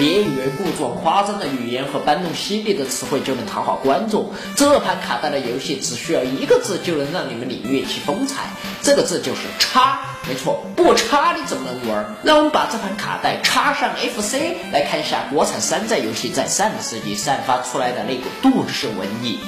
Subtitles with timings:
[0.00, 4.32] 别以为故作夸张的语言和搬弄犀利的词汇就能讨好观众。
[4.56, 8.44] 这盘卡带的游戏只需要一个字就能让你们领略其风采，
[8.82, 10.00] 这个字就是插。
[10.26, 12.16] 没错，不插你怎么能玩？
[12.22, 19.38] 让我们把这盘卡带插上 FC，来看一下国产山寨游戏在上个世纪散发出来的那股都市文艺。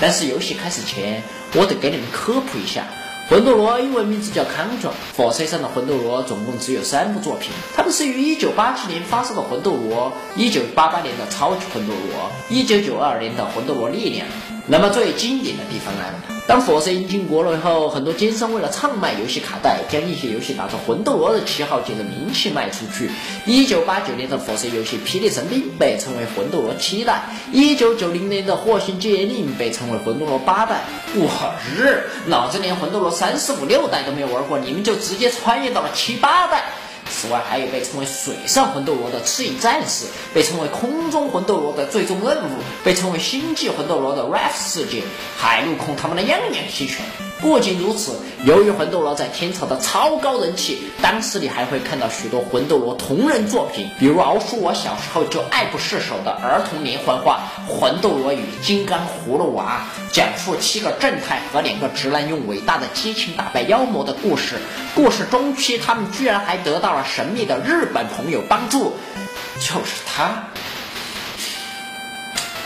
[0.00, 1.22] 但是游戏开始前，
[1.54, 2.84] 我得给你们科普一下。
[3.30, 14.26] 魂斗罗英文名字叫 Contra，火车上的魂斗罗总共只有三部作品，它们是于1987年发售的魂斗罗，1988年的超级魂斗罗，1992年的魂斗罗力量。
[14.66, 23.08] 那么最经典的地方来了，当佛色引进国内后，很多奸商为了畅卖游戏卡带，将一些游戏打着魂斗罗的旗号，借着名气卖出去。
[23.46, 27.22] 一九八九年的佛色游戏《霹雳神兵》被称为魂斗罗七代，
[27.52, 30.80] 一九九零年的《火星戒令》被称为魂斗罗八代。
[31.14, 36.64] 我日，老子连魂斗罗三四五六代都没有玩过，你们就直接穿越到了七八代。
[37.20, 45.02] 此外，还有被称为水上魂斗罗的赤影战士，被称为空中魂斗罗的最终任务，被称为星际魂斗罗的 Raft 世界，
[45.36, 47.04] 海陆空他们的样样齐全。
[47.40, 48.12] 不仅如此，
[48.44, 64.56] 由于魂斗罗在天朝的超高人气，当时你还会看到许多魂斗罗同人作品，比如熬叔我小时候就爱不释手的儿童连环画《魂斗罗与金刚葫芦娃》，讲述七个正太和两个直男用伟大的激情打败妖魔的故事。
[64.94, 68.96] 故事中期，他们居然还得到了神秘的日本朋友帮助，
[69.58, 70.44] 就是他。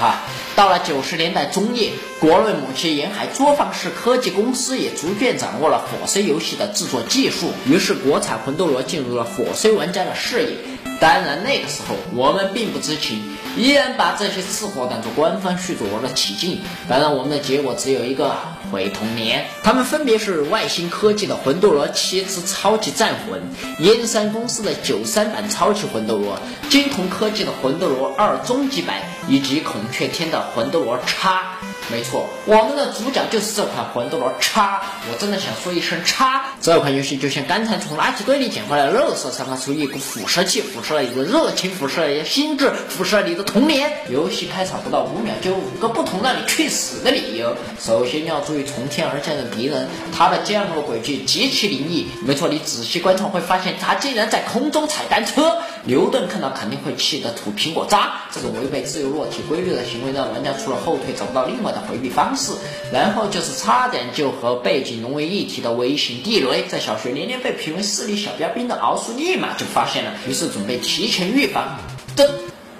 [0.00, 0.22] 啊，
[0.56, 10.56] 到了九十年代中叶，国内某些沿海作坊式科技公司也逐渐掌握了火 C 游戏的制作技术，于是国产魂斗罗进入了火 C 玩家的视野。
[11.02, 13.20] 当然，那个时候我们并不知情，
[13.56, 16.60] 依然把这些次货当做官方续作玩的起劲。
[16.88, 18.36] 当然，我们的结果只有一个。
[18.70, 23.38] 毁童年，他们分别是外星科技的魂斗罗七之超级战魂，
[23.80, 26.38] 燕山公司的九三版超级魂斗罗，
[26.70, 28.96] 金童科技的魂斗罗二终极版，
[29.28, 31.58] 以及孔雀天的魂斗罗叉。
[31.90, 34.80] 没错，我们的主角就是这款魂斗罗叉。
[35.10, 36.44] 我真的想说一声叉。
[36.60, 43.92] 这款游戏就像刚才从垃圾堆里捡回来的肉色，散发出一股腐蚀气，腐蚀了你的热情，腐蚀了你的心智，腐蚀了你的童年。
[44.08, 47.54] 游戏开场不到五秒，就有五个不同让你去死的理由。
[47.78, 52.06] 首先要注意从天而降的敌人，他的降落轨迹极其灵异。
[52.24, 55.58] 没错，你仔细观察会发现，他竟然在空中踩单车。
[55.84, 58.12] 牛顿看到肯定会气得吐苹果渣。
[58.32, 61.82] 这种违背自由落体规律的行为，让玩家除了后退找不到另外的。
[61.82, 62.52] 回避方式，
[62.90, 66.64] 然后就是差点就和背景融为一体的微型地雷。
[66.66, 71.76] 在小学年年被评为势力小标兵的敖叔立马就发现了，于是准备提前预防。
[72.16, 72.30] 这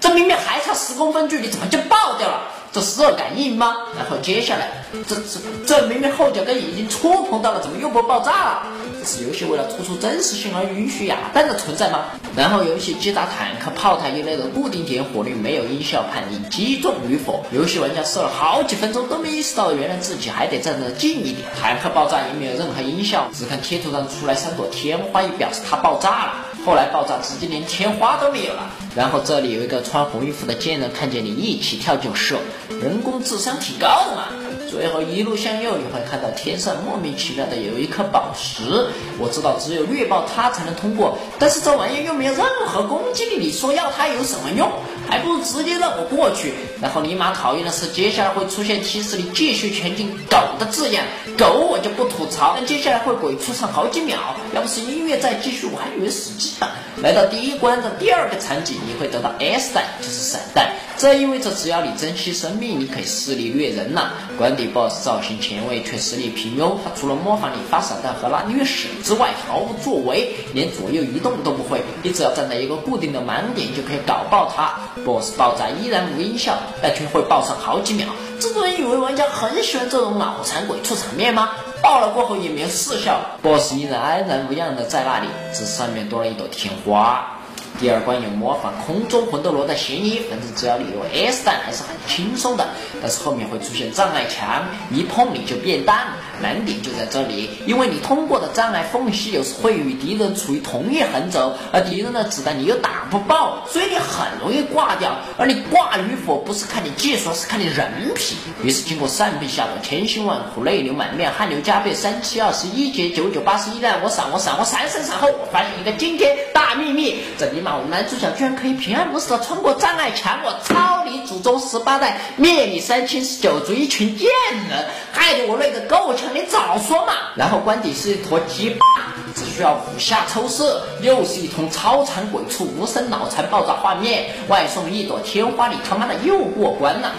[0.00, 2.52] 这明明还差十公分距离，怎么就爆掉了？
[2.72, 3.76] 这是热感应吗？
[3.98, 8.62] 然后接下来，这这这明明后脚跟已经触碰到了，怎么又不爆炸了？
[9.00, 12.04] 这是游戏为了突出真实性而允许哑弹的存在吗？
[12.36, 17.44] 然后游戏击打坦克、炮台一类的固定点火力没有音效判定击中与否。
[17.52, 21.48] 游戏玩家射了好几分钟都没意识到，原来自己还得站得近一点。
[21.60, 26.32] 坦克爆炸也没有任何音效，只看贴图上出来三朵天花，以表示它爆炸了。
[26.64, 28.70] 后来爆炸直接连天花都没有了。
[28.96, 32.38] 然后这里有一个穿红衣服的贱人，看见你一起跳就射。
[32.80, 34.28] 人工智商挺高的嘛。
[34.74, 38.88] 随后一路向右，你会看到天上莫名其妙的有一颗宝石。
[39.20, 44.68] 我知道只有虐爆它才能通过，但是这玩意又没有任何攻击力，你说要它有什么用？
[45.08, 46.54] 还不如直接让我过去。
[46.82, 51.04] 然后尼玛讨厌的是，接下来会出现提示你继续前进狗的字样。
[51.38, 54.18] 狗我就不吐槽，但接下来会鬼出场好几秒。
[54.54, 56.72] 要不是音乐再继续，我还以为死机了。
[56.96, 60.72] 来到第一关的第二个场景，你会得到 S 弹，就是闪弹。
[60.96, 64.12] 这意味着只要你珍惜生命，你可以肆力虐人了。
[64.38, 71.82] 关底 BOSS 造型前卫却实力平庸，他除了模仿你发散弹和拉虐屎之外毫无作为，连左右移动都不会。
[72.02, 74.78] 你只要站在一个固定的盲点就可以搞爆他。
[75.04, 78.08] BOSS 爆炸依然无音效，但却会爆上好几秒。
[78.40, 81.50] 制作人以为玩家很喜欢这种脑残鬼畜场面吗？
[81.82, 87.33] 爆了过后也没有视效，BOSS 依然安然无恙的在那里，只是上面多了一朵天花。
[87.80, 92.66] 第二关有模仿空中魂斗罗的嫌疑，反正只要你有 S 弹还是很轻松的。
[93.04, 96.06] 但是后面会出现障碍墙，一碰你就变弹。
[96.40, 105.14] 难点就在这里，因为你通过的障碍缝隙有时会与敌人处于同一横轴，而敌人的子弹你又打不爆，所以你很容易挂掉。
[105.38, 108.36] 而你挂与否不是看你技术，是看你人品。
[108.64, 120.40] 于是经过上兵下的，千辛万苦，泪流满面，汗流浃背，三七二十一节，九九八十一难，我闪我闪我闪闪闪后，我发现一个惊天大秘密，这尼玛，我们男主角居然可以平安无事的穿过障碍墙！
[120.44, 124.30] 我操你祖宗十八代，灭你三清十九族一群贱
[124.70, 126.34] 人，害得我累得够呛！
[126.34, 127.12] 你早说嘛！
[127.36, 128.86] 然后官邸是一坨鸡巴，
[129.34, 137.12] 只需要五下抽射，又是一通超长鬼畜无声脑残爆炸画面，外送一朵天花，你他妈的又过关了！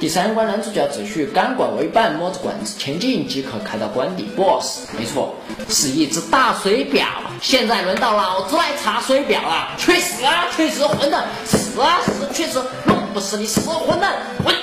[0.00, 4.96] 第三关男主角只需钢管为伴，摸着管子前进即可开到关底 BOSS。
[4.98, 5.34] 没错，
[5.68, 7.06] 是一只大水表。
[7.40, 9.68] 现在轮到老子来查水表了！
[9.78, 10.44] 去死啊！
[10.54, 11.26] 去死，混蛋！
[11.46, 11.98] 死啊！
[12.04, 12.62] 死去死！
[12.84, 14.14] 弄不死你死混蛋！
[14.44, 14.54] 滚！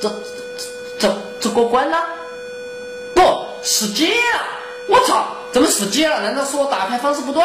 [0.00, 0.10] 这
[0.98, 1.98] 这这过关了？
[3.14, 4.40] 不，死机了！
[4.88, 5.26] 我操！
[5.52, 6.20] 怎么死机了？
[6.22, 7.42] 难道是我打开方式不对？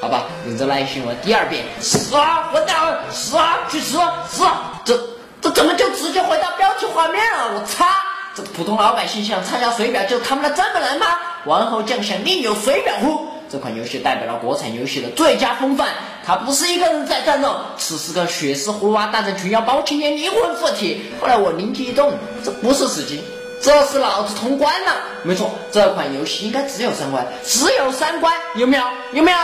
[0.00, 1.64] 好吧，忍着耐心玩第二遍。
[1.80, 2.48] 死啊！
[2.50, 2.98] 混蛋！
[3.10, 3.58] 死啊！
[3.70, 3.98] 去死！
[4.30, 4.42] 死！
[4.44, 4.98] 啊这。
[5.42, 7.52] 这怎么就直接回到标题画面了？
[7.54, 7.96] 我擦！
[8.34, 11.06] 这普通老百姓想参加水表就他妈的这么难吗？
[11.44, 13.28] 王侯将相宁有水表乎？
[13.54, 15.90] 这款游戏代表了国产游戏的最佳风范。
[16.26, 21.02] 他不是一个人在战斗，此时的血丝葫芦娃大战群妖包青天灵魂附体。
[21.20, 23.22] 后来我灵机一动，这不是死机，
[23.62, 24.90] 这是老子通关了。
[25.22, 28.82] 没错，这款游戏应该只有三关，只有三关，有没有？
[29.12, 29.38] 有没有？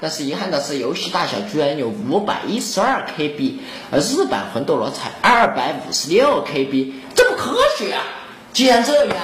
[0.00, 3.54] 但是遗憾的是，游戏大小居然有五百一十二 KB，
[3.90, 8.04] 而日版魂斗罗才二百五十六 KB，这不科学啊！
[8.52, 9.16] 既然这样，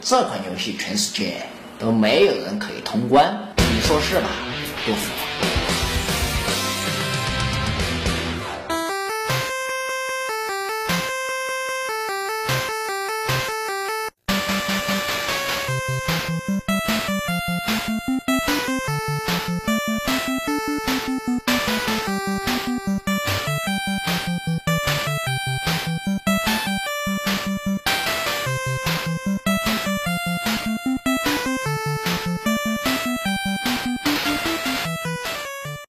[0.00, 1.34] 这款游戏全世界
[1.78, 3.53] 都没有人可以通关，
[3.86, 4.30] 说是吧？
[4.86, 5.53] 杜甫？